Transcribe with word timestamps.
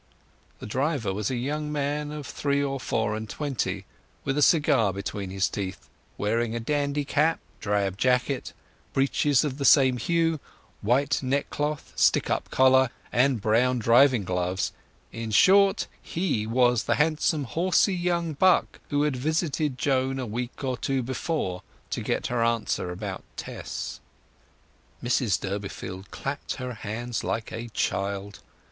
The 0.57 0.65
driver 0.65 1.13
was 1.13 1.29
a 1.29 1.35
young 1.35 1.71
man 1.71 2.11
of 2.11 2.25
three 2.25 2.63
or 2.63 2.79
four 2.79 3.15
and 3.15 3.29
twenty, 3.29 3.85
with 4.23 4.35
a 4.35 4.41
cigar 4.41 4.91
between 4.91 5.29
his 5.29 5.47
teeth; 5.47 5.89
wearing 6.17 6.55
a 6.55 6.59
dandy 6.59 7.05
cap, 7.05 7.39
drab 7.59 7.99
jacket, 7.99 8.51
breeches 8.93 9.43
of 9.43 9.59
the 9.59 9.63
same 9.63 9.97
hue, 9.97 10.39
white 10.81 11.21
neckcloth, 11.21 11.93
stick 11.95 12.31
up 12.31 12.49
collar, 12.49 12.89
and 13.11 13.41
brown 13.41 13.77
driving 13.77 14.23
gloves—in 14.23 15.29
short, 15.29 15.85
he 16.01 16.47
was 16.47 16.85
the 16.85 16.95
handsome, 16.95 17.43
horsey 17.43 17.93
young 17.93 18.33
buck 18.33 18.79
who 18.89 19.03
had 19.03 19.15
visited 19.15 19.77
Joan 19.77 20.17
a 20.17 20.25
week 20.25 20.63
or 20.63 20.77
two 20.77 21.03
before 21.03 21.61
to 21.91 22.01
get 22.01 22.25
her 22.25 22.43
answer 22.43 22.89
about 22.91 23.23
Tess. 23.37 23.99
Mrs 25.03 25.39
Durbeyfield 25.39 26.09
clapped 26.09 26.55
her 26.55 26.73
hands 26.73 27.23
like 27.23 27.51
a 27.51 27.69
child. 27.69 28.39